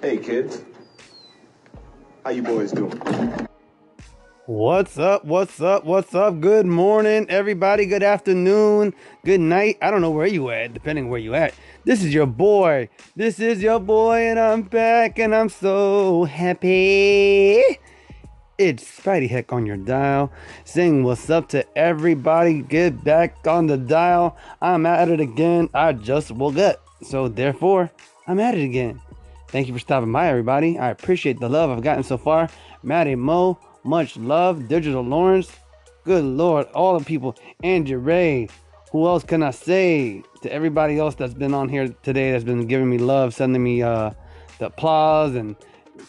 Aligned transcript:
Hey 0.00 0.16
kids, 0.16 0.62
how 2.22 2.30
you 2.30 2.40
boys 2.40 2.70
doing? 2.70 2.92
What's 4.46 4.96
up? 4.96 5.24
What's 5.24 5.60
up? 5.60 5.84
What's 5.84 6.14
up? 6.14 6.40
Good 6.40 6.66
morning, 6.66 7.26
everybody. 7.28 7.84
Good 7.84 8.04
afternoon. 8.04 8.94
Good 9.24 9.40
night. 9.40 9.76
I 9.82 9.90
don't 9.90 10.00
know 10.00 10.12
where 10.12 10.28
you 10.28 10.50
at, 10.50 10.72
depending 10.72 11.10
where 11.10 11.18
you 11.18 11.34
at. 11.34 11.52
This 11.84 12.04
is 12.04 12.14
your 12.14 12.26
boy. 12.26 12.88
This 13.16 13.40
is 13.40 13.60
your 13.60 13.80
boy, 13.80 14.28
and 14.28 14.38
I'm 14.38 14.62
back, 14.62 15.18
and 15.18 15.34
I'm 15.34 15.48
so 15.48 16.22
happy. 16.22 17.60
It's 18.56 18.84
Spidey 18.84 19.28
Heck 19.28 19.52
on 19.52 19.66
your 19.66 19.78
dial, 19.78 20.30
saying 20.64 21.02
what's 21.02 21.28
up 21.28 21.48
to 21.48 21.66
everybody. 21.76 22.62
Get 22.62 23.02
back 23.02 23.44
on 23.48 23.66
the 23.66 23.76
dial. 23.76 24.36
I'm 24.62 24.86
at 24.86 25.08
it 25.08 25.18
again. 25.18 25.68
I 25.74 25.92
just 25.92 26.30
woke 26.30 26.56
up, 26.56 26.86
so 27.02 27.26
therefore, 27.26 27.90
I'm 28.28 28.38
at 28.38 28.54
it 28.54 28.62
again. 28.62 29.00
Thank 29.48 29.66
you 29.66 29.72
for 29.72 29.80
stopping 29.80 30.12
by, 30.12 30.28
everybody. 30.28 30.78
I 30.78 30.90
appreciate 30.90 31.40
the 31.40 31.48
love 31.48 31.70
I've 31.70 31.82
gotten 31.82 32.02
so 32.02 32.18
far. 32.18 32.50
Maddie 32.82 33.14
Mo, 33.14 33.58
much 33.82 34.18
love. 34.18 34.68
Digital 34.68 35.02
Lawrence, 35.02 35.50
good 36.04 36.22
lord, 36.22 36.66
all 36.74 36.98
the 36.98 37.04
people. 37.04 37.34
Angie 37.62 37.94
Ray, 37.94 38.48
who 38.92 39.06
else 39.06 39.24
can 39.24 39.42
I 39.42 39.52
say? 39.52 40.22
To 40.42 40.52
everybody 40.52 40.98
else 40.98 41.14
that's 41.14 41.32
been 41.32 41.54
on 41.54 41.70
here 41.70 41.88
today, 42.02 42.30
that's 42.30 42.44
been 42.44 42.66
giving 42.66 42.90
me 42.90 42.98
love, 42.98 43.32
sending 43.32 43.62
me 43.62 43.82
uh, 43.82 44.10
the 44.58 44.66
applause 44.66 45.34
and 45.34 45.56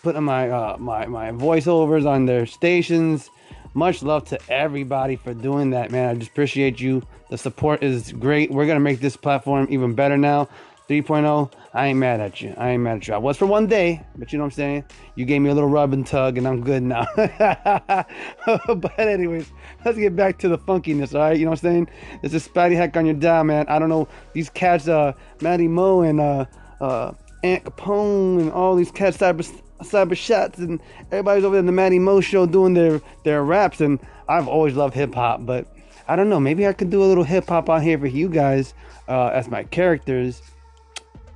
putting 0.03 0.23
my 0.23 0.49
uh, 0.49 0.75
my 0.77 1.05
my 1.05 1.31
voiceovers 1.31 2.05
on 2.05 2.25
their 2.25 2.45
stations. 2.45 3.29
Much 3.73 4.03
love 4.03 4.25
to 4.25 4.39
everybody 4.51 5.15
for 5.15 5.33
doing 5.33 5.69
that, 5.69 5.91
man. 5.91 6.09
I 6.09 6.19
just 6.19 6.31
appreciate 6.31 6.81
you. 6.81 7.03
The 7.29 7.37
support 7.37 7.83
is 7.83 8.11
great. 8.11 8.51
We're 8.51 8.67
gonna 8.67 8.79
make 8.81 8.99
this 8.99 9.15
platform 9.15 9.67
even 9.69 9.93
better 9.93 10.17
now. 10.17 10.49
3.0, 10.89 11.51
I 11.71 11.87
ain't 11.87 11.99
mad 11.99 12.19
at 12.19 12.41
you. 12.41 12.51
I 12.57 12.71
ain't 12.71 12.81
mad 12.81 12.97
at 12.97 13.07
you. 13.07 13.13
I 13.13 13.19
was 13.19 13.37
for 13.37 13.45
one 13.45 13.67
day, 13.67 14.01
but 14.17 14.33
you 14.33 14.39
know 14.39 14.45
what 14.45 14.53
I'm 14.53 14.55
saying? 14.55 14.85
You 15.13 15.23
gave 15.23 15.39
me 15.39 15.51
a 15.51 15.53
little 15.53 15.69
rub 15.69 15.93
and 15.93 16.05
tug, 16.05 16.39
and 16.39 16.47
I'm 16.47 16.63
good 16.63 16.81
now. 16.81 17.05
but, 17.15 18.99
anyways, 18.99 19.51
let's 19.85 19.99
get 19.99 20.15
back 20.15 20.39
to 20.39 20.49
the 20.49 20.57
funkiness, 20.57 21.13
all 21.13 21.21
right? 21.21 21.37
You 21.37 21.45
know 21.45 21.51
what 21.51 21.63
I'm 21.63 21.71
saying? 21.71 21.89
This 22.23 22.33
is 22.33 22.47
Spatty 22.47 22.75
Heck 22.75 22.97
on 22.97 23.05
your 23.05 23.13
dial, 23.13 23.43
man. 23.43 23.67
I 23.69 23.77
don't 23.77 23.89
know. 23.89 24.07
These 24.33 24.49
cats, 24.49 24.87
uh, 24.87 25.13
Maddie 25.41 25.67
Mo 25.67 26.01
and 26.01 26.19
uh, 26.19 26.45
uh, 26.81 27.13
Aunt 27.43 27.65
Capone, 27.65 28.39
and 28.39 28.51
all 28.51 28.75
these 28.75 28.89
cats, 28.89 29.17
cyber, 29.17 29.47
cyber 29.81 30.17
shots, 30.17 30.57
and 30.57 30.81
everybody's 31.11 31.43
over 31.43 31.53
there 31.53 31.59
in 31.59 31.67
the 31.67 31.71
Maddie 31.71 31.99
Mo 31.99 32.19
show 32.19 32.47
doing 32.47 32.73
their, 32.73 32.99
their 33.23 33.43
raps, 33.43 33.79
and 33.79 33.99
I've 34.27 34.47
always 34.47 34.73
loved 34.73 34.95
hip 34.95 35.13
hop, 35.13 35.45
but 35.45 35.67
I 36.07 36.15
don't 36.15 36.29
know. 36.29 36.39
Maybe 36.39 36.65
I 36.65 36.73
could 36.73 36.89
do 36.89 37.03
a 37.03 37.05
little 37.05 37.23
hip 37.23 37.47
hop 37.47 37.69
on 37.69 37.83
here 37.83 37.99
for 37.99 38.07
you 38.07 38.27
guys 38.27 38.73
uh, 39.07 39.27
as 39.27 39.47
my 39.47 39.65
characters 39.65 40.41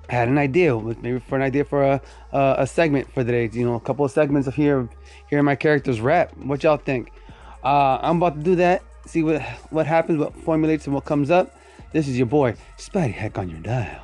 Had 0.09 0.27
an 0.27 0.37
idea, 0.37 0.77
maybe 0.77 1.19
for 1.19 1.35
an 1.35 1.41
idea 1.41 1.63
for 1.63 1.83
a, 1.83 2.01
a, 2.31 2.55
a 2.59 2.67
segment 2.67 3.11
for 3.13 3.23
today. 3.23 3.49
You 3.51 3.65
know, 3.65 3.75
a 3.75 3.79
couple 3.79 4.03
of 4.03 4.11
segments 4.11 4.47
of 4.47 4.55
here, 4.55 4.89
hearing 5.29 5.45
my 5.45 5.55
characters 5.55 6.01
rap. 6.01 6.35
What 6.37 6.63
y'all 6.63 6.77
think? 6.77 7.11
Uh, 7.63 7.99
I'm 8.01 8.17
about 8.17 8.35
to 8.35 8.43
do 8.43 8.55
that. 8.57 8.83
See 9.05 9.23
what 9.23 9.41
what 9.69 9.87
happens, 9.87 10.19
what 10.19 10.35
formulates, 10.35 10.85
and 10.85 10.93
what 10.93 11.05
comes 11.05 11.31
up. 11.31 11.55
This 11.93 12.07
is 12.07 12.17
your 12.17 12.27
boy 12.27 12.55
Spidey 12.77 13.13
Heck 13.13 13.37
on 13.37 13.49
your 13.49 13.59
dial, 13.59 14.03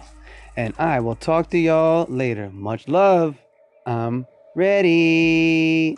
and 0.55 0.73
I 0.77 0.99
will 0.99 1.15
talk 1.15 1.49
to 1.51 1.57
y'all 1.57 2.05
later. 2.09 2.49
Much 2.53 2.87
love. 2.87 3.37
I'm 3.85 4.25
ready. 4.55 5.97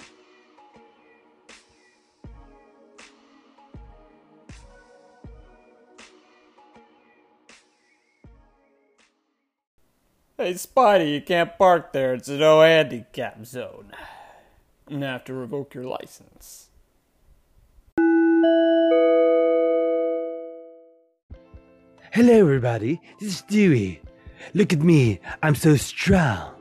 Hey, 10.42 10.56
Spidey, 10.56 11.14
you 11.14 11.22
can't 11.22 11.56
park 11.56 11.94
there. 11.94 12.16
It's 12.16 12.28
a 12.28 12.36
no 12.36 12.62
handicap 12.62 13.46
zone. 13.46 13.92
I'm 14.88 14.96
gonna 14.96 15.12
have 15.12 15.24
to 15.26 15.36
revoke 15.36 15.76
your 15.76 15.84
license. 15.84 16.70
Hello, 22.12 22.40
everybody. 22.40 23.00
This 23.20 23.36
is 23.36 23.42
Dewey. 23.44 24.02
Look 24.56 24.74
at 24.74 24.82
me. 24.82 25.20
I'm 25.44 25.54
so 25.54 25.76
strong. 25.76 26.56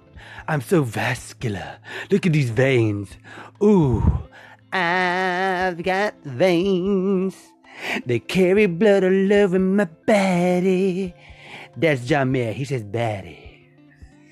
I'm 0.47 0.60
so 0.60 0.83
vascular. 0.83 1.78
Look 2.10 2.27
at 2.27 2.34
these 2.34 2.50
veins. 2.50 3.09
Ooh, 3.62 4.04
I've 4.75 5.83
got 5.83 6.22
veins. 6.22 7.34
They 8.04 8.19
carry 8.19 8.66
blood 8.66 9.04
all 9.04 9.33
over 9.33 9.59
my 9.59 9.87
body. 9.87 11.15
That's 11.78 12.04
John 12.04 12.33
Mayer. 12.33 12.53
He 12.53 12.66
says 12.66 12.83
body. 12.83 13.50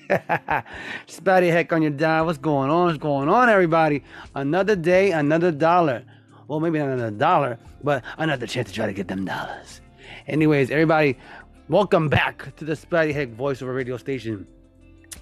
Spatty 1.07 1.51
heck 1.51 1.71
on 1.71 1.83
your 1.83 1.91
dial. 1.91 2.25
What's 2.25 2.39
going 2.39 2.71
on? 2.71 2.87
What's 2.87 2.97
going 2.97 3.29
on, 3.29 3.47
everybody? 3.47 4.03
Another 4.33 4.75
day, 4.75 5.11
another 5.11 5.51
dollar. 5.51 6.03
Well, 6.47 6.59
maybe 6.59 6.79
not 6.79 6.89
another 6.89 7.15
dollar, 7.15 7.59
but 7.83 8.03
another 8.17 8.47
chance 8.47 8.69
to 8.69 8.73
try 8.73 8.87
to 8.87 8.93
get 8.93 9.07
them 9.07 9.25
dollars. 9.25 9.81
Anyways, 10.25 10.71
everybody, 10.71 11.15
welcome 11.67 12.09
back 12.09 12.55
to 12.55 12.65
the 12.65 12.73
Spatty 12.73 13.13
Heck 13.13 13.29
voiceover 13.29 13.75
radio 13.75 13.97
station. 13.97 14.47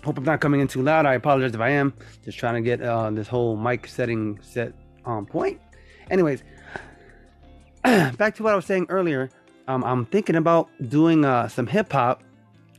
Hope 0.06 0.18
I'm 0.20 0.24
not 0.24 0.40
coming 0.40 0.62
in 0.62 0.70
too 0.70 0.82
loud. 0.82 1.06
I 1.06 1.16
apologize 1.16 1.54
if 1.54 1.60
I 1.60 1.72
am. 1.72 1.94
Just 2.24 2.38
trying 2.38 2.56
to 2.56 2.62
get 2.62 2.82
uh, 2.82 3.10
this 3.12 3.28
whole 3.28 3.58
mic 3.58 3.88
setting 3.88 4.40
set 4.42 4.72
on 5.04 5.26
point. 5.26 5.60
Anyways, 6.10 6.44
back 7.84 8.36
to 8.36 8.44
what 8.44 8.54
I 8.54 8.56
was 8.56 8.66
saying 8.66 8.86
earlier. 8.88 9.30
Um, 9.68 9.84
I'm 9.84 10.06
thinking 10.06 10.38
about 10.38 10.70
doing 10.88 11.26
uh, 11.26 11.50
some 11.50 11.68
hip 11.68 11.92
hop 11.92 12.24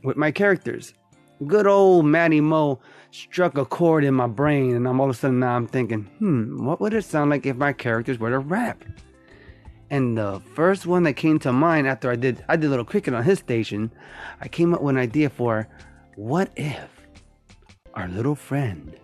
with 0.03 0.17
my 0.17 0.31
characters 0.31 0.95
good 1.45 1.67
old 1.67 2.05
Matty 2.05 2.41
Mo 2.41 2.79
struck 3.11 3.57
a 3.57 3.65
chord 3.65 4.03
in 4.03 4.13
my 4.13 4.27
brain, 4.27 4.75
and 4.75 4.87
I'm 4.87 4.99
all 4.99 5.09
of 5.09 5.15
a 5.15 5.19
sudden 5.19 5.39
now 5.39 5.55
I'm 5.55 5.67
thinking, 5.67 6.03
hmm, 6.19 6.65
what 6.65 6.79
would 6.79 6.93
it 6.93 7.03
sound 7.03 7.29
like 7.29 7.45
if 7.45 7.55
my 7.55 7.73
characters 7.73 8.19
were 8.19 8.29
to 8.29 8.39
rap? 8.39 8.83
And 9.89 10.17
the 10.17 10.41
first 10.53 10.85
one 10.85 11.03
that 11.03 11.13
came 11.13 11.39
to 11.39 11.51
mind 11.51 11.87
after 11.87 12.11
I 12.11 12.15
did 12.15 12.43
I 12.47 12.55
did 12.55 12.67
a 12.67 12.69
little 12.69 12.85
cricket 12.85 13.13
on 13.13 13.23
his 13.23 13.39
station, 13.39 13.91
I 14.39 14.47
came 14.47 14.73
up 14.73 14.81
with 14.81 14.95
an 14.95 15.01
idea 15.01 15.29
for 15.29 15.67
what 16.15 16.51
if 16.55 16.89
our 17.95 18.07
little 18.07 18.35
friend 18.35 18.95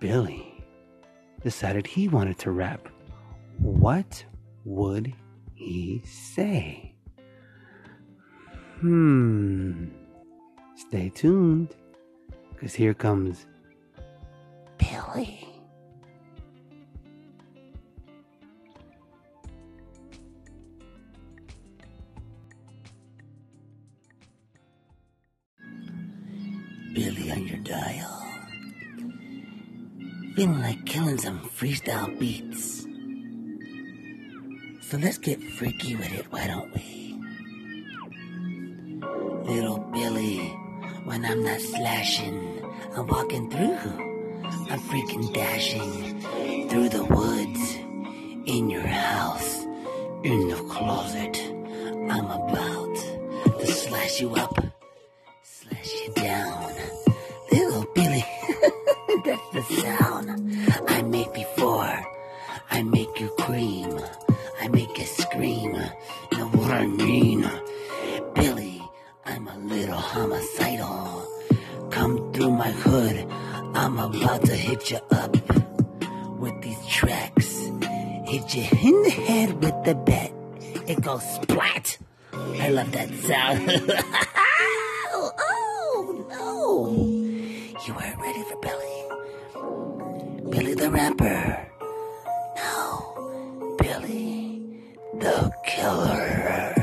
Billy 0.00 0.64
decided 1.42 1.86
he 1.86 2.08
wanted 2.08 2.38
to 2.38 2.50
rap? 2.50 2.88
What 3.58 4.24
would 4.64 5.14
he 5.54 6.02
say? 6.04 6.94
Hmm. 8.80 9.99
Stay 10.88 11.10
tuned, 11.10 11.68
because 12.54 12.74
here 12.74 12.94
comes 12.94 13.46
Billy. 14.78 15.46
Billy 26.92 27.30
on 27.30 27.46
your 27.46 27.58
dial. 27.58 28.26
Feeling 30.34 30.60
like 30.60 30.84
killing 30.86 31.18
some 31.18 31.40
freestyle 31.40 32.18
beats. 32.18 32.86
So 34.88 34.96
let's 34.96 35.18
get 35.18 35.40
freaky 35.40 35.94
with 35.94 36.12
it, 36.12 36.26
why 36.32 36.48
don't 36.48 36.74
we? 36.74 37.14
Little 39.44 39.78
Billy, 39.92 40.56
when 41.10 41.24
I'm 41.24 41.42
not 41.42 41.60
slashing, 41.60 42.62
I'm 42.94 43.06
walking 43.08 43.50
through. 43.50 43.94
I'm 44.70 44.78
freaking 44.90 45.34
dashing 45.34 46.20
through 46.68 46.88
the 46.88 47.04
woods, 47.04 47.62
in 48.46 48.70
your 48.70 48.86
house, 48.86 49.64
in 50.22 50.48
the 50.48 50.62
closet. 50.70 51.36
I'm 52.14 52.30
about 52.30 52.94
to 53.58 53.66
slash 53.66 54.20
you 54.20 54.36
up, 54.36 54.54
slash 55.42 55.92
you 56.00 56.12
down. 56.14 56.74
Little 57.50 57.86
Billy, 57.92 58.24
that's 59.24 59.48
the 59.52 59.64
sound 59.82 60.30
I 60.88 61.02
make 61.02 61.34
before 61.34 61.92
I 62.70 62.82
make 62.84 63.18
you 63.18 63.30
cream. 63.36 63.99
My 72.60 72.70
hood, 72.72 73.16
I'm 73.74 73.98
about 73.98 74.44
to 74.44 74.54
hit 74.54 74.90
you 74.90 74.98
up 75.12 75.34
with 76.38 76.60
these 76.60 76.86
tracks. 76.86 77.48
Hit 78.26 78.54
you 78.54 78.66
in 78.82 79.02
the 79.02 79.14
head 79.28 79.64
with 79.64 79.82
the 79.86 79.94
bat. 79.94 80.30
It 80.86 81.00
goes 81.00 81.22
splat. 81.36 81.96
I 82.34 82.68
love 82.68 82.92
that 82.92 83.08
sound. 83.14 83.70
oh, 85.14 86.26
no. 86.28 86.90
You 87.86 87.94
weren't 87.94 88.20
ready 88.20 88.42
for 88.42 88.58
Billy. 88.66 88.98
Billy 90.50 90.74
the 90.74 90.90
rapper. 90.90 91.66
No. 92.56 93.76
Billy 93.78 94.62
the 95.14 95.50
killer. 95.64 96.79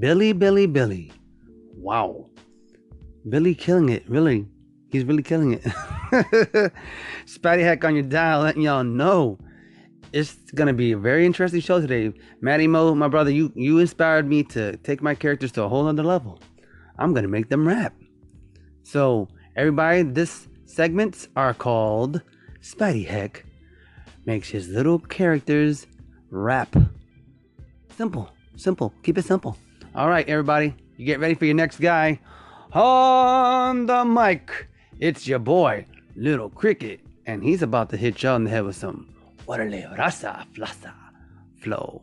Billy, 0.00 0.32
Billy, 0.32 0.66
Billy. 0.66 1.12
Wow. 1.76 2.30
Billy 3.28 3.54
killing 3.54 3.90
it. 3.90 4.08
Really. 4.08 4.46
He's 4.90 5.04
really 5.04 5.22
killing 5.22 5.52
it. 5.52 5.62
Spatty 7.26 7.62
Hack 7.62 7.84
on 7.84 7.94
your 7.94 8.04
dial, 8.04 8.40
letting 8.40 8.62
y'all 8.62 8.82
know. 8.82 9.38
It's 10.12 10.36
gonna 10.54 10.72
be 10.72 10.92
a 10.92 10.98
very 10.98 11.26
interesting 11.26 11.60
show 11.60 11.80
today. 11.80 12.12
Matty 12.40 12.66
Mo, 12.66 12.94
my 12.94 13.08
brother, 13.08 13.30
you 13.30 13.52
you 13.54 13.78
inspired 13.78 14.26
me 14.26 14.42
to 14.44 14.76
take 14.78 15.02
my 15.02 15.14
characters 15.14 15.52
to 15.52 15.62
a 15.64 15.68
whole 15.68 15.86
other 15.86 16.02
level. 16.02 16.40
I'm 16.98 17.12
gonna 17.12 17.28
make 17.28 17.50
them 17.50 17.68
rap. 17.68 17.94
So 18.82 19.28
everybody, 19.54 20.02
this 20.02 20.48
segments 20.64 21.28
are 21.36 21.54
called 21.54 22.22
Spatty 22.62 23.06
Heck 23.06 23.44
makes 24.24 24.48
his 24.48 24.68
little 24.68 24.98
characters 24.98 25.86
rap. 26.30 26.74
Simple, 27.96 28.32
simple. 28.56 28.92
Keep 29.02 29.18
it 29.18 29.24
simple. 29.26 29.56
All 29.92 30.08
right, 30.08 30.28
everybody, 30.28 30.74
you 30.96 31.04
get 31.04 31.18
ready 31.18 31.34
for 31.34 31.46
your 31.46 31.56
next 31.56 31.80
guy. 31.80 32.20
On 32.72 33.86
the 33.86 34.04
mic, 34.04 34.68
it's 35.00 35.26
your 35.26 35.40
boy, 35.40 35.84
Little 36.14 36.48
Cricket, 36.48 37.00
and 37.26 37.42
he's 37.42 37.60
about 37.60 37.90
to 37.90 37.96
hit 37.96 38.22
y'all 38.22 38.36
in 38.36 38.44
the 38.44 38.50
head 38.50 38.64
with 38.64 38.76
some 38.76 39.12
Waterloo 39.46 39.92
Rasa 39.98 40.46
Flasa 40.54 40.94
flow. 41.60 42.02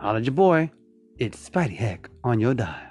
Holla 0.00 0.20
your 0.20 0.34
boy, 0.34 0.72
it's 1.18 1.48
Spidey 1.48 1.76
Heck 1.76 2.10
on 2.24 2.40
your 2.40 2.54
dial. 2.54 2.89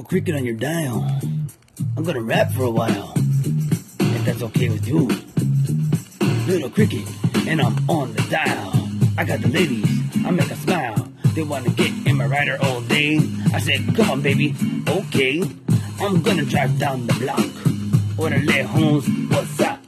Little 0.00 0.08
cricket 0.08 0.34
on 0.34 0.46
your 0.46 0.54
dial. 0.54 1.20
I'm 1.94 2.04
gonna 2.04 2.22
rap 2.22 2.50
for 2.52 2.62
a 2.62 2.70
while. 2.70 3.12
If 4.00 4.24
that's 4.24 4.40
okay 4.44 4.70
with 4.70 4.88
you. 4.88 5.08
Little 6.46 6.70
cricket, 6.70 7.06
and 7.46 7.60
I'm 7.60 7.76
on 7.90 8.14
the 8.14 8.22
dial. 8.30 8.72
I 9.18 9.24
got 9.24 9.42
the 9.42 9.48
ladies, 9.48 9.84
I 10.24 10.30
make 10.30 10.50
a 10.50 10.56
smile. 10.56 11.06
They 11.34 11.42
wanna 11.42 11.68
get 11.68 11.92
in 12.06 12.16
my 12.16 12.24
rider 12.24 12.56
all 12.62 12.80
day. 12.80 13.20
I 13.52 13.60
said, 13.60 13.94
come 13.94 14.08
on, 14.08 14.22
baby, 14.22 14.54
okay. 14.88 15.42
I'm 16.00 16.22
gonna 16.22 16.46
drive 16.46 16.78
down 16.78 17.06
the 17.06 17.12
block. 17.20 17.52
Order 18.18 18.38
let 18.38 18.64
Holmes, 18.64 19.06
what's 19.28 19.60
up? 19.60 19.80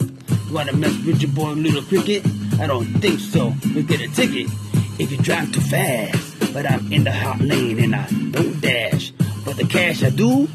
You 0.46 0.52
wanna 0.52 0.74
mess 0.74 0.94
with 1.06 1.22
your 1.22 1.30
boy, 1.30 1.52
Little 1.52 1.84
Cricket? 1.84 2.22
I 2.60 2.66
don't 2.66 2.84
think 3.00 3.18
so. 3.18 3.54
You'll 3.64 3.84
get 3.84 4.02
a 4.02 4.08
ticket 4.08 4.50
if 4.98 5.10
you 5.10 5.16
drive 5.16 5.50
too 5.52 5.62
fast. 5.62 6.52
But 6.52 6.70
I'm 6.70 6.92
in 6.92 7.04
the 7.04 7.12
hot 7.12 7.40
lane 7.40 7.78
and 7.78 7.94
I 7.94 8.06
don't 8.30 8.60
dash. 8.60 9.11
For 9.44 9.54
the 9.54 9.66
cash 9.66 10.04
I 10.04 10.10
do, 10.10 10.48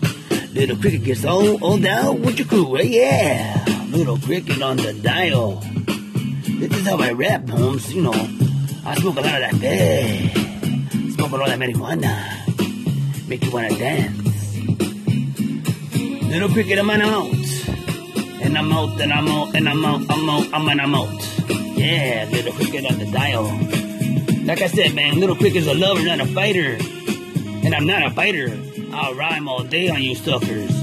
Little 0.54 0.78
Cricket 0.78 1.04
gets 1.04 1.26
all, 1.26 1.62
all 1.62 1.78
down 1.78 2.22
with 2.22 2.40
your 2.40 2.48
crew. 2.48 2.76
Hey, 2.76 2.88
yeah, 2.88 3.66
Little 3.90 4.18
Cricket 4.18 4.62
on 4.62 4.78
the 4.78 4.94
dial. 4.94 5.62
This 6.58 6.72
is 6.72 6.88
how 6.88 6.98
I 6.98 7.12
rap, 7.12 7.50
Holmes. 7.50 7.94
You 7.94 8.04
know, 8.04 8.14
I 8.86 8.96
smoke 8.96 9.18
a 9.18 9.22
lot 9.22 9.42
of 9.42 9.52
that 9.52 9.60
bed. 9.60 10.32
Smoke 11.14 11.32
a 11.32 11.36
lot 11.36 11.52
of 11.52 11.60
marijuana. 11.60 13.28
Make 13.28 13.44
you 13.44 13.52
wanna 13.52 13.78
dance. 13.78 14.18
Little 16.24 16.50
Cricket, 16.50 16.80
I'm 16.80 16.90
out. 16.90 17.34
And 18.42 18.58
I'm 18.58 18.72
out, 18.72 19.02
and 19.02 19.12
I'm 19.12 19.28
out, 19.28 19.54
and 19.54 19.68
I'm 19.68 19.86
out, 19.86 20.02
I'm 20.10 20.30
out, 20.30 20.54
I'm 20.54 20.70
and 20.70 20.82
I'm 20.82 20.96
out. 20.96 21.40
Yeah, 21.78 22.28
Little 22.32 22.54
Cricket 22.54 22.90
on 22.90 22.98
the 23.00 23.12
dial. 23.12 23.44
Like 24.46 24.62
I 24.62 24.68
said, 24.68 24.96
man, 24.96 25.20
Little 25.20 25.36
Cricket's 25.36 25.68
a 25.68 25.74
lover, 25.74 26.04
not 26.04 26.22
a 26.22 26.26
fighter. 26.26 26.78
And 27.66 27.76
I'm 27.76 27.86
not 27.86 28.06
a 28.06 28.12
fighter. 28.12 28.58
I'll 29.00 29.14
rhyme 29.14 29.48
all 29.48 29.64
day 29.64 29.90
on 29.90 30.02
you 30.02 30.16
suckers. 30.16 30.76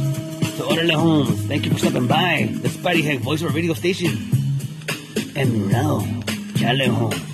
So 0.56 0.68
Orderly 0.70 0.94
Holmes, 0.94 1.46
thank 1.46 1.64
you 1.64 1.72
for 1.72 1.78
stopping 1.78 2.06
by 2.06 2.48
the 2.62 2.68
Spidey 2.68 3.02
Heck 3.02 3.18
voiceover 3.18 3.52
radio 3.52 3.74
station. 3.74 4.12
And 5.34 5.68
now, 5.68 6.06
Charlie 6.54 6.86
Holmes. 6.86 7.33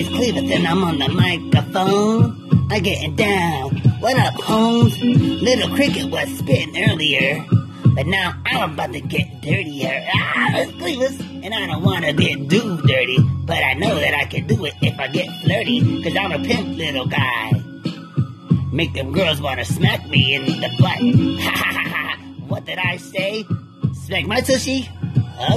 It's 0.00 0.08
Clevis 0.10 0.48
and 0.54 0.64
I'm 0.64 0.84
on 0.84 1.00
the 1.00 1.08
microphone. 1.08 2.68
I 2.70 2.78
getting 2.78 3.16
down. 3.16 3.76
What 3.98 4.16
up, 4.16 4.34
Holmes? 4.34 4.96
Little 5.02 5.74
Cricket 5.74 6.08
was 6.12 6.28
spitting 6.38 6.88
earlier. 6.88 7.44
But 7.96 8.06
now 8.06 8.40
I'm 8.46 8.74
about 8.74 8.92
to 8.92 9.00
get 9.00 9.40
dirtier. 9.40 10.06
Ah, 10.14 10.58
it's 10.58 10.70
Clevis, 10.78 11.18
and 11.42 11.52
I 11.52 11.66
don't 11.66 11.82
want 11.82 12.04
to 12.04 12.12
get 12.12 12.48
too 12.48 12.76
dirty. 12.82 13.18
But 13.44 13.56
I 13.56 13.74
know 13.74 13.92
that 13.96 14.14
I 14.14 14.24
can 14.26 14.46
do 14.46 14.66
it 14.66 14.74
if 14.82 14.96
I 15.00 15.08
get 15.08 15.28
flirty. 15.42 16.04
Cause 16.04 16.16
I'm 16.16 16.30
a 16.30 16.46
pimp 16.46 16.78
little 16.78 17.06
guy. 17.06 17.60
Make 18.70 18.94
them 18.94 19.12
girls 19.12 19.40
wanna 19.40 19.64
smack 19.64 20.06
me 20.06 20.36
in 20.36 20.44
the 20.44 20.70
butt. 20.78 21.42
Ha 21.42 21.50
ha 21.56 21.72
ha 21.72 21.88
ha. 21.88 22.16
What 22.46 22.66
did 22.66 22.78
I 22.78 22.98
say? 22.98 23.44
Smack 24.04 24.26
my 24.26 24.42
tushy? 24.42 24.88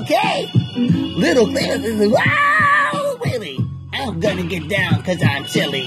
Okay. 0.02 0.50
Little 0.74 1.46
Clevis 1.46 2.02
is 2.02 2.10
wow, 2.10 3.18
really. 3.24 3.61
I'm 4.02 4.20
gonna 4.20 4.44
get 4.44 4.68
down 4.68 5.04
cause 5.04 5.22
I'm 5.22 5.46
chilly. 5.46 5.86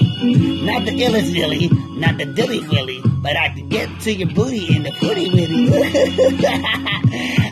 Not 0.63 0.85
the 0.85 0.91
illest 0.91 1.33
dilly, 1.33 1.69
not 1.99 2.17
the 2.17 2.25
dilly 2.25 2.61
willy, 2.67 3.01
but 3.03 3.35
I 3.35 3.49
can 3.49 3.67
get 3.67 3.89
to 4.01 4.13
your 4.13 4.29
booty 4.29 4.73
in 4.73 4.83
the 4.83 4.91
footy 4.93 5.29
witty. 5.29 5.67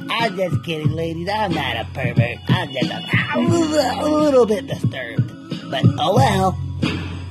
I'm 0.10 0.38
just 0.38 0.64
kidding, 0.64 0.94
ladies. 0.94 1.28
I'm 1.28 1.52
not 1.54 1.76
a 1.76 1.86
pervert. 1.94 2.38
I'm 2.48 2.72
just 2.72 2.92
a, 2.92 3.02
a 3.36 4.08
little 4.08 4.46
bit 4.46 4.68
disturbed. 4.68 5.70
But 5.70 5.84
oh 6.00 6.16
well. 6.16 6.58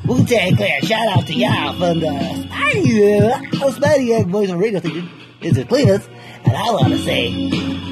Wu 0.05 0.25
Tang 0.27 0.57
Clan, 0.57 0.83
shout 0.83 1.07
out 1.17 1.27
to 1.29 1.33
y'all 1.33 1.73
from 1.75 2.01
the 2.01 2.09
uh, 2.09 3.71
Spidey 3.71 4.19
Egg 4.19 4.31
Boys 4.31 4.51
and 4.51 4.61
Radio 4.61 4.81
Station. 4.81 5.09
It's 5.41 5.57
the 5.57 5.65
Cletus, 5.65 6.09
and 6.45 6.57
I 6.57 6.71
want 6.73 6.89
to 6.89 6.99
say, 6.99 7.31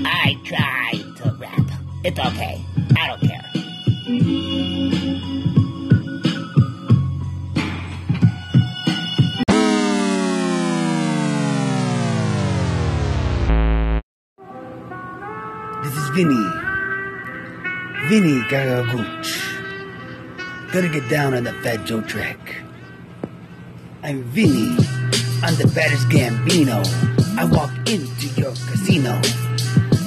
I 0.05 0.37
tried 0.45 1.17
to 1.19 1.37
rap. 1.39 1.71
It's 2.05 2.19
okay. 2.19 2.65
I 2.97 3.07
don't 3.07 3.21
care. 3.21 4.50
Vinny. 16.21 16.51
Vinny 18.09 18.43
Garagooch. 18.51 19.31
Gotta 20.71 20.89
get 20.91 21.09
down 21.09 21.33
on 21.33 21.45
the 21.45 21.53
Fat 21.63 21.87
Joe 21.87 22.03
track. 22.03 22.57
I'm 24.03 24.25
Vinny. 24.25 24.77
I'm 25.43 25.55
the 25.55 25.73
baddest 25.75 26.11
Gambino. 26.11 26.85
I 27.39 27.47
walk 27.47 27.71
into 27.89 28.27
your 28.39 28.53
casino. 28.53 29.19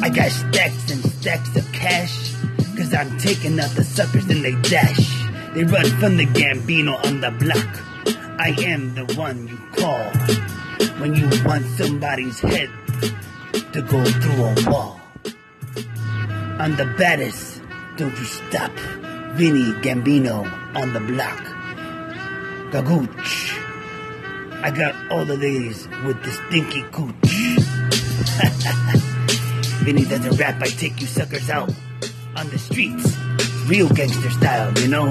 I 0.04 0.10
got 0.10 0.30
stacks 0.30 0.92
and 0.92 1.04
stacks 1.04 1.56
of 1.56 1.66
cash. 1.74 2.36
Cause 2.78 2.94
I'm 2.94 3.18
taking 3.18 3.60
out 3.60 3.72
the 3.72 3.84
suckers 3.84 4.30
and 4.30 4.46
they 4.46 4.54
dash. 4.70 5.26
They 5.56 5.64
run 5.64 5.88
from 6.00 6.18
the 6.18 6.28
Gambino 6.28 7.04
on 7.08 7.22
the 7.22 7.32
block. 7.32 8.38
I 8.40 8.54
am 8.62 8.94
the 8.94 9.12
one 9.16 9.48
you 9.48 9.58
call 9.76 10.12
when 11.00 11.16
you 11.16 11.28
want 11.44 11.66
somebody's 11.76 12.40
head 12.40 12.70
to 13.74 13.82
go 13.82 14.06
through 14.06 14.44
a 14.44 14.72
wall. 14.72 15.03
I'm 16.60 16.76
the 16.76 16.86
baddest. 16.98 17.62
Don't 17.98 18.16
you 18.16 18.26
stop. 18.26 18.72
Vinny 19.34 19.72
Gambino 19.82 20.46
on 20.76 20.94
the 20.94 21.00
block. 21.00 21.40
Gagooch. 22.72 23.60
I 24.62 24.70
got 24.70 24.94
all 25.12 25.26
the 25.26 25.36
ladies 25.36 25.88
with 26.06 26.22
the 26.24 26.32
stinky 26.32 26.84
cooch. 26.92 27.16
Vinny 29.84 30.06
doesn't 30.06 30.36
rap, 30.38 30.62
I 30.62 30.68
take 30.68 31.02
you 31.02 31.08
suckers 31.08 31.50
out 31.50 31.72
on 32.36 32.48
the 32.50 32.60
streets. 32.60 33.18
Real 33.68 33.90
gangster 33.90 34.30
style, 34.30 34.72
you 34.80 34.90
know? 34.90 35.10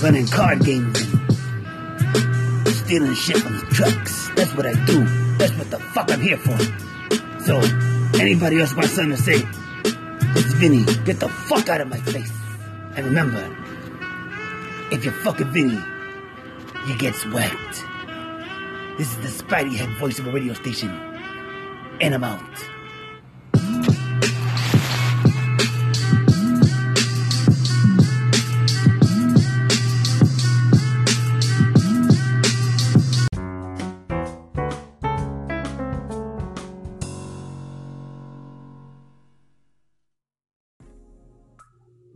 Running 0.00 0.28
card 0.28 0.64
games 0.64 1.00
and 1.02 2.68
stealing 2.68 3.14
shit 3.14 3.38
from 3.38 3.58
the 3.58 3.66
trucks. 3.72 4.28
That's 4.36 4.54
what 4.54 4.64
I 4.64 4.74
do. 4.86 5.04
That's 5.38 5.52
what 5.58 5.70
the 5.70 5.80
fuck 5.92 6.12
I'm 6.12 6.20
here 6.20 6.38
for. 6.38 6.56
So, 7.42 7.58
anybody 8.20 8.60
else 8.60 8.72
want 8.74 8.86
something 8.86 9.16
to 9.16 9.22
say? 9.22 9.42
It's 10.40 10.52
Vinny. 10.54 10.84
Get 11.04 11.18
the 11.18 11.28
fuck 11.28 11.68
out 11.68 11.80
of 11.80 11.88
my 11.88 11.96
face. 11.98 12.30
And 12.94 13.06
remember, 13.06 13.44
if 14.92 15.04
you're 15.04 15.12
fucking 15.12 15.50
Vinny, 15.50 15.82
you 16.86 16.96
get 16.96 17.16
swept. 17.16 17.82
This 18.98 19.10
is 19.10 19.16
the 19.16 19.44
Spidey 19.44 19.74
Head 19.74 19.90
a 20.00 20.30
radio 20.30 20.54
station. 20.54 20.90
And 22.00 22.14
I'm 22.14 22.22
out. 22.22 22.77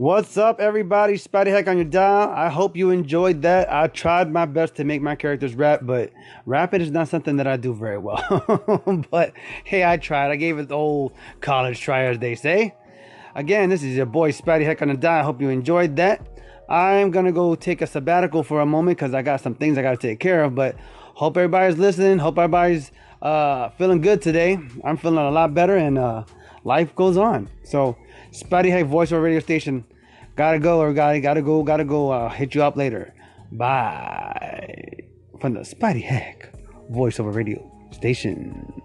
What's 0.02 0.37
up, 0.37 0.59
everybody? 0.59 1.14
Spidey 1.14 1.52
Heck 1.52 1.68
on 1.68 1.76
your 1.76 1.85
dial. 1.85 2.28
I 2.30 2.49
hope 2.49 2.76
you 2.76 2.90
enjoyed 2.90 3.42
that. 3.42 3.73
I 3.73 3.87
tried 3.87 4.32
my 4.32 4.47
best 4.47 4.75
to 4.75 4.85
make 4.85 5.00
my 5.00 5.14
characters 5.14 5.54
rap, 5.54 5.78
but 5.85 6.11
rapping 6.44 6.80
is 6.80 6.90
not 6.90 7.06
something 7.06 7.37
that 7.37 7.47
I 7.47 7.56
do 7.56 7.73
very 7.73 7.99
well. 7.99 9.04
but 9.12 9.32
hey, 9.62 9.85
I 9.85 9.99
tried. 9.99 10.32
I 10.32 10.35
gave 10.35 10.59
it 10.59 10.71
the 10.71 10.75
old 10.75 11.12
college 11.40 11.80
try, 11.80 12.06
as 12.06 12.18
they 12.18 12.35
say. 12.35 12.75
Again, 13.37 13.68
this 13.71 13.85
is 13.85 13.94
your 13.94 14.06
boy 14.06 14.32
Spidey 14.32 14.64
Heck 14.64 14.82
on 14.82 14.88
the 14.88 14.94
dial. 14.94 15.21
I 15.21 15.23
hope 15.23 15.40
you 15.40 15.50
enjoyed 15.50 15.94
that. 15.94 16.26
I'm 16.68 17.12
gonna 17.12 17.30
go 17.30 17.54
take 17.54 17.80
a 17.80 17.87
sabbatical 17.87 18.42
for 18.42 18.61
a 18.61 18.66
moment 18.66 18.99
because 18.99 19.14
I 19.14 19.23
got 19.23 19.40
some 19.40 19.54
things 19.54 19.78
I 19.78 19.82
gotta 19.82 19.99
take 19.99 20.18
care 20.18 20.42
of. 20.42 20.56
But 20.56 20.75
hope 21.14 21.37
everybody's 21.37 21.78
listening. 21.78 22.18
Hope 22.18 22.38
everybody's 22.38 22.90
uh, 23.23 23.68
feeling 23.78 24.00
good 24.00 24.21
today. 24.21 24.59
I'm 24.82 24.97
feeling 24.97 25.25
a 25.25 25.30
lot 25.30 25.54
better, 25.54 25.76
and 25.76 25.97
uh, 25.97 26.25
life 26.64 26.92
goes 26.97 27.16
on. 27.16 27.49
So, 27.62 27.97
Spidey 28.32 28.73
Heck 28.73 28.87
voiceover 28.87 29.23
radio 29.23 29.38
station. 29.38 29.85
Gotta 30.34 30.58
go, 30.58 30.80
or 30.80 30.92
gotta 30.92 31.20
go, 31.42 31.62
gotta 31.62 31.84
go. 31.84 32.10
I'll 32.10 32.28
hit 32.28 32.54
you 32.54 32.62
up 32.62 32.76
later. 32.76 33.14
Bye. 33.52 34.98
From 35.40 35.54
the 35.54 35.60
Spidey 35.60 36.02
Heck 36.02 36.52
voiceover 36.90 37.34
radio 37.34 37.70
station. 37.90 38.82